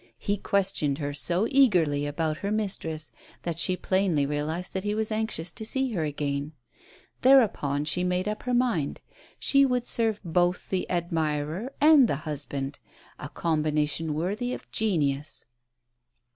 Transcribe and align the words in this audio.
He 0.17 0.35
questioned 0.35 0.97
her 0.97 1.13
so 1.13 1.45
eagerly 1.51 2.07
about 2.07 2.37
her 2.37 2.49
mistress 2.51 3.11
that 3.43 3.59
she 3.59 3.77
plainly 3.77 4.25
realized 4.25 4.73
that 4.73 4.83
he 4.83 4.95
was 4.95 5.11
anxious 5.11 5.51
to 5.51 5.63
see 5.63 5.91
her 5.93 6.03
again, 6.03 6.53
fi'hereupon 7.21 7.85
she 7.85 8.03
made 8.03 8.27
up 8.27 8.41
her 8.41 8.53
mind: 8.55 8.99
she 9.37 9.63
would 9.63 9.85
serve 9.85 10.19
both 10.25 10.71
the 10.71 10.89
admirer 10.89 11.71
and 11.79 12.07
the 12.07 12.15
husband— 12.25 12.79
a 13.19 13.29
combination 13.29 14.15
worthy 14.15 14.55
of 14.55 14.63
a 14.63 14.69
genius. 14.71 15.45